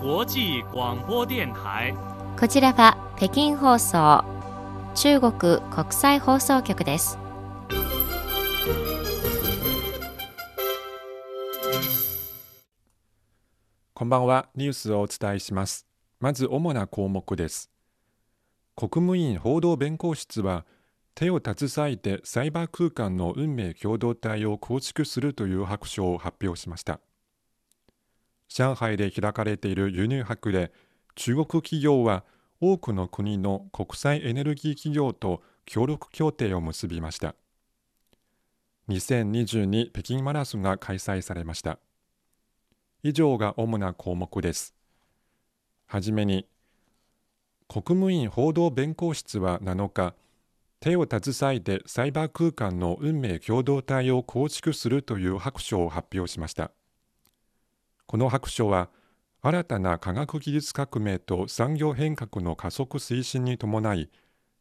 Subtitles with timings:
[0.00, 1.92] 際广播電台。
[2.38, 4.24] こちらは北京放送
[4.94, 7.18] 中国国際放送局です。
[13.92, 14.48] こんばんは。
[14.54, 15.84] ニュースをお伝えします。
[16.20, 17.68] まず主な項目です。
[18.76, 20.64] 国務院報道弁公室は
[21.16, 27.00] 手を携えてサイバー空間の運命共同体を構築するという白書を発表しました
[28.48, 30.72] 上海で開かれている輸入博で
[31.14, 32.24] 中国企業は
[32.60, 37.34] 多くの国の国際エネルギー企業と協力協定を結びました。
[38.88, 41.78] 2022北京マラソンが開催されました。
[43.02, 44.74] 以上が主な項目です。
[45.86, 46.46] はじめに
[47.68, 50.14] 国務院報道弁公室は7日
[50.80, 56.70] 手を携えてサイバー空間の運命共同体を構築するという白書を発表しました。
[58.08, 58.88] この白書は
[59.42, 64.08] 新たな科学技術革命と産業変革の加速推進に伴い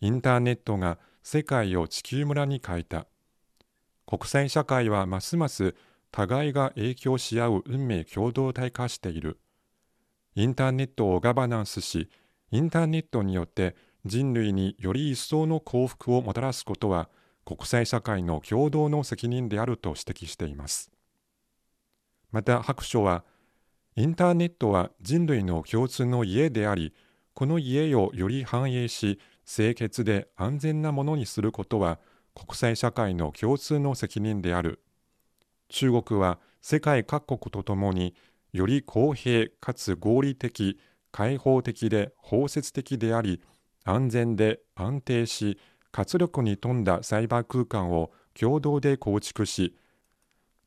[0.00, 3.08] インターネットが世界を地球村に変えた。
[4.06, 5.74] 国際社会はますます
[6.12, 9.40] 互いが影響し合う運命共同体化している。
[10.36, 12.08] インターネットをガバナンスし
[12.52, 17.08] インターネットによって人類により一層の幸福をもたらすことは
[17.44, 20.92] 国際社会の共同の責任であると指摘しています。
[22.30, 23.24] また白書は
[23.94, 26.94] インターネットは人類の共通の家であり、
[27.34, 31.98] この家をより繁栄し、清潔で安全なものにすることは
[32.34, 34.80] 国際社会の共通の責任である。
[35.68, 38.14] 中国は世界各国とともに
[38.52, 40.78] より公平かつ合理的、
[41.10, 43.42] 開放的で包摂的であり、
[43.84, 45.58] 安全で安定し、
[45.90, 49.76] 活力に富んだサイバー空間を共同で構築し、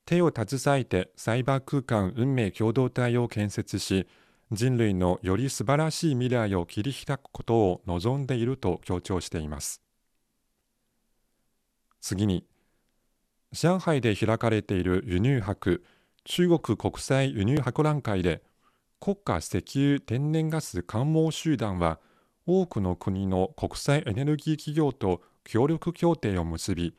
[0.06, 4.08] 手を携えてサイバー空間運命共同体を建設し
[4.52, 9.82] 人類のより素晴らしい未来を切り開くことを望んでいると強調しています。
[12.02, 12.46] 次に
[13.52, 15.84] 上海で開かれている輸入博
[16.26, 18.44] 中国国際輸入博覧会で
[19.00, 22.00] 国家石油天然ガス関網集団は
[22.46, 26.96] 多くの国の国際エネルギー企業と協力協定を結び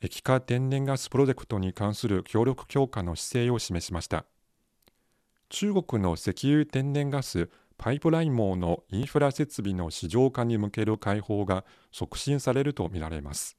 [0.00, 4.26] 液化天然ガスプロジェクトに関する協力強化の姿勢を示しました。
[5.48, 7.48] 中国の石油天然ガス
[7.78, 13.56] パイプライン網のインフラ設備の市場化に向ける開放が促進されるとみられます。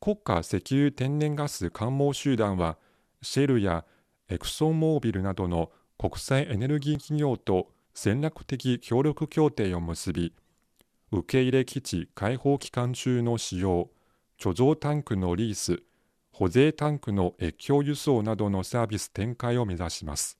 [0.00, 2.78] 国家石油天然ガス関網集団は
[3.20, 3.84] シェルや
[4.28, 10.32] エクソンモービルなどの国際エネルギー企業と戦略的協力協定を結び
[11.10, 13.90] 受け入れ基地開放期間中の使用
[14.38, 15.82] 貯蔵タンクのリース、
[16.30, 20.38] 保税タンクの越境輸送などのサービス展開を目指します。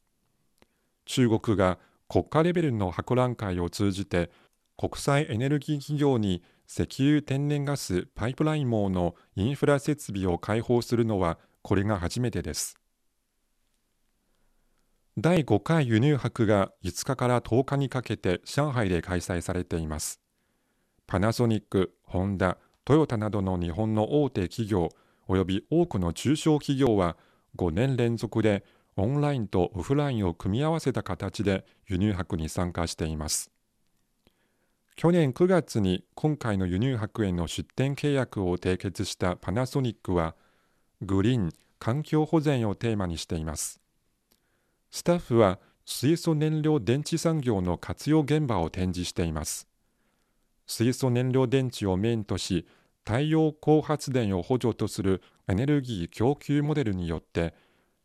[1.05, 1.79] 中国が
[2.09, 4.31] 国家レベルの博覧会を通じて
[4.77, 12.79] 国際エネルギー企業に石油天然ガスパイプライン網のインフラ設備を開放するのはこれが初めてです。
[15.17, 20.21] 第5回輸入博が5日から10日にかけて上海で開催されています。
[21.09, 24.89] パナソニック、ホンダ、トヨタなどの日本の大手企業
[25.27, 27.19] および多くの中小企業は
[27.59, 28.65] 5年連続で
[28.97, 33.51] オンラインとオフラインを組み合わせた形で輸入博に参加しています。
[34.97, 40.35] 去年9月に今回の輸入博への出展契約を締結したパナソニックは
[41.03, 43.83] グリーン環境保全をテーマにしています。
[44.91, 49.69] スタッフは水素燃料電池産業の活用現場を展示しています。
[50.67, 52.67] 水素燃料電池をメインとし
[53.09, 57.55] 太陽光発電を補助とするエネルギー供給モデルによって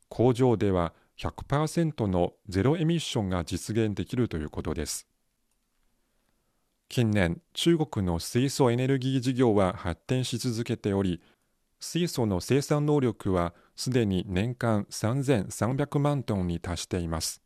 [0.07, 5.05] 工場では100%のゼロエミッションが実現できるということです。
[6.87, 11.21] 近年中国の水素エネルギー事業は発展し続けており
[11.81, 17.41] 水素の生産能力はすでに年間3300万トンに達しています。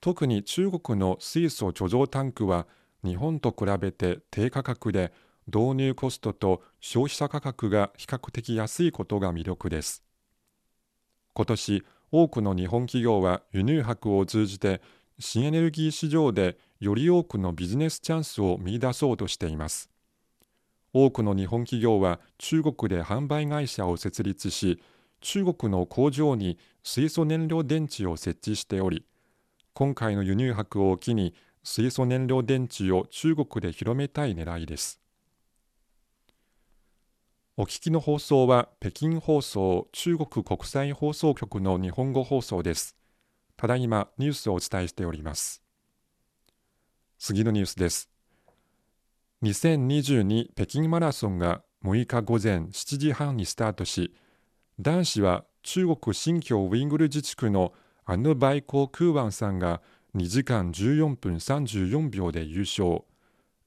[0.00, 2.66] 特に中国の水素貯蔵タンクは
[3.04, 5.12] 日本と比べて低価格で
[5.46, 10.02] 導入コストと消費者価格が比較的安いことが魅力です。
[11.32, 14.80] 今年、多くの日本企業は輸入博を通じて
[15.18, 19.90] 新エネルギー市場でより多くのビジネスチャンスを見出そうとしています。
[20.92, 24.80] 多くの日本企業は中国で販売会社を設立し、
[25.20, 29.04] 中国の工場に水素燃料電池を設置しており、
[29.72, 35.00] 今回の輸入博を機に水素燃料電池を中国で広めたい狙いです。
[37.56, 42.96] お聞きの放送は北京放送中国国際放送局の日本語放送です。
[43.56, 45.62] ただいまニュースをお伝えしております。
[47.16, 48.10] 次のニュースです。
[49.44, 54.12] 2022北京マラソンが6日午前7時半にスタートし、
[54.80, 57.72] 男子は中国新疆ウイグル自治区の
[58.04, 59.80] アヌバイコー・クーワンさんが
[60.16, 63.02] 2時間14分34秒で優勝。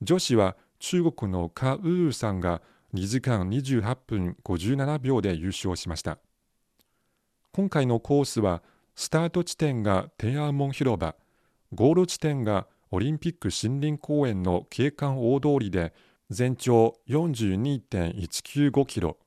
[0.02, 2.62] 女子は中国のカ・ウーさんが
[2.94, 6.20] 2時間28分57秒で優勝しました。
[7.52, 8.62] 今回のコースは
[8.96, 11.16] スタート地点が天安門広場、
[11.74, 15.94] ゴール地点がオリンピック森林公園の景観大通りで
[16.30, 19.18] 全長42.195キロ。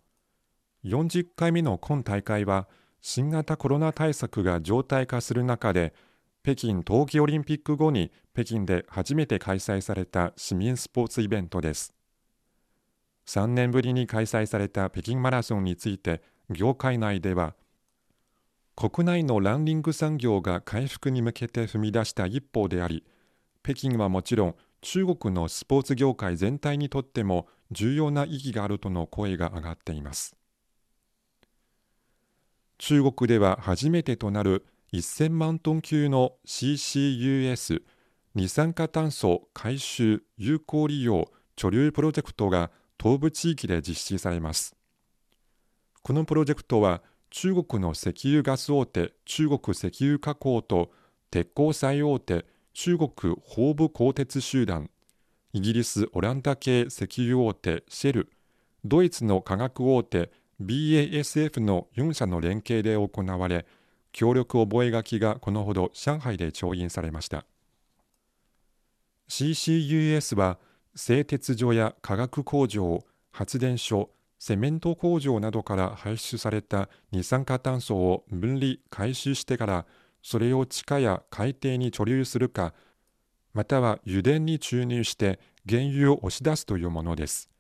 [0.85, 2.69] 40回目の今大会は
[3.03, 5.95] 新型コロナ対策が常態化する中で
[6.43, 11.95] 北京冬季オリンピック後に北京で初めて開催された市民スポーツイベントです。
[13.31, 17.55] 3年ぶりに開催された北京マラソンについて業界内では
[18.75, 23.05] 国内のランニング産業が回復に向けて踏み出した一方であり
[23.63, 30.35] 北京はもちろん中国のスポーツ業界全体にとっても重要な意義があるとの声が上がっています。
[32.79, 37.83] 中国では初めてとなる1000万トン級の CCUS
[38.35, 44.77] 二酸化炭素回収有効利用貯留プロジェクトが東部地域で実施されます。
[46.03, 50.91] このプロジェクトは中国の石油ガス大手中国石油加工と
[51.31, 52.45] 鉄鋼最大手
[52.75, 53.11] 中国
[53.49, 54.91] 東部鋼鉄集団
[55.53, 58.31] イギリス・オランダ系石油大手シェル
[58.85, 60.31] ドイツの化学大手
[60.61, 63.67] BASF の4社の連携で行われ
[64.13, 67.45] 協力覚書がこのほど上海で調印されました。
[69.29, 70.59] CCUS は
[70.95, 79.87] 製鉄所や化学工場発電所セメント工場などから排出された二酸化炭素を分離回収してから
[80.23, 82.75] それを地下や海底に貯留するか
[83.53, 87.51] または油田に注入して原油を押し出すというものです。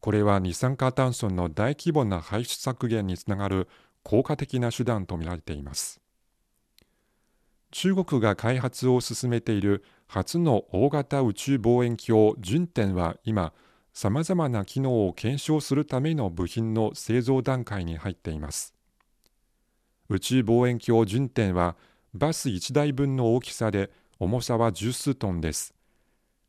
[0.00, 3.68] これは二酸化炭素の大規模な排出削減につながる
[4.02, 6.00] 効果的な手段とみられています。
[7.72, 13.54] 中国が開発を進めている初の大型宇宙望遠鏡順天は今
[13.94, 18.74] さまざまな機能を検証するための部品の製造段階に入っています。
[20.10, 21.76] 宇宙望遠鏡順天は
[22.12, 25.74] バス1台分の大きさで重さは十数トンです。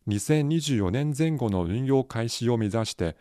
[0.09, 3.15] 2024年前後の運用開始を目指して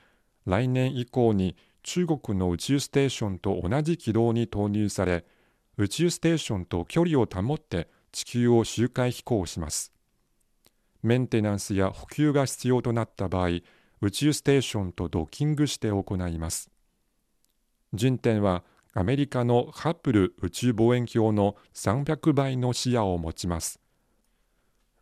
[0.44, 5.25] 来年以降に中国の宇宙ステーションと同じ軌道に投入され
[5.79, 9.93] 宇宙ステーションと距離を保って地球を周回飛行します。
[11.03, 13.61] メンテナンスや補給が必要となった場合
[14.01, 16.71] 宇宙ステーションとドッキングして行います。
[17.95, 18.65] 順天は
[18.95, 23.81] アメリカのハッブル宇宙望遠鏡の300倍の視野を持ちます。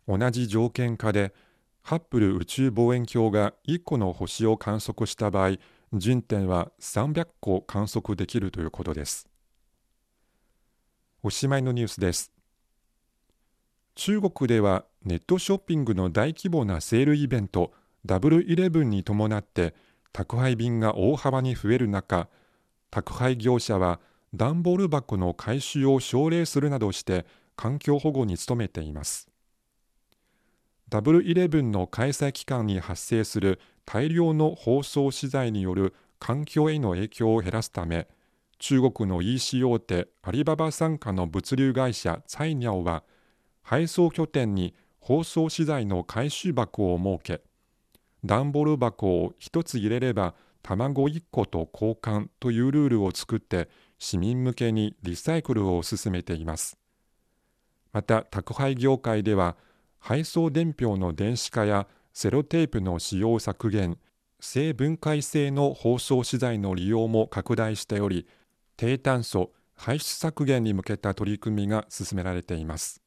[0.07, 1.33] 同じ条件下で
[1.81, 5.57] ハッブル宇宙望遠鏡が1個の星を観測した場合
[5.93, 9.30] 順天は300個観測できるということです。
[11.23, 12.31] おしまいのニュースです。
[13.93, 17.71] 中国ではネットショッピングの大規模なセールイベント
[18.05, 19.75] ダブルイレブンに伴って
[20.13, 22.27] 宅配便が大幅に増える中
[22.89, 23.99] 宅配業者は
[24.33, 27.25] 段ボール箱の回収を奨励するなどして
[27.55, 29.29] 環境保護に努めています。
[30.89, 38.07] ダブルイレブンの開催期間に発生する大量の包装資材による環境への影響を減らすため
[38.61, 43.03] 中国の EC 大手アリババ傘下の物流会社ツァイニャオは
[43.63, 47.43] 配送拠点に包装資材の回収箱を設け
[48.23, 56.77] 段ボール箱を1つ入れれば卵1個と交換というルールを作って市民向けにリサイクルを進めています。
[57.91, 59.57] また宅配業界では
[59.97, 63.97] 配送伝票の電子化やセロテープの使用削減
[64.39, 68.27] 性分解性の包装資材の利用も拡大しており
[68.81, 73.03] 低炭素排出削減に向けた取り組みが進められています。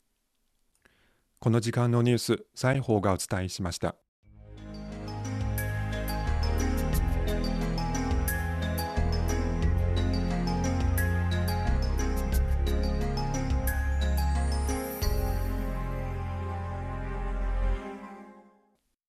[1.41, 3.97] この時間のニュース西宝がお伝えしました。